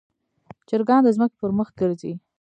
چرګان 0.69 1.01
د 1.03 1.09
ځمکې 1.15 1.37
پر 1.41 1.51
مخ 1.57 1.67
ګرځي. 1.79 2.13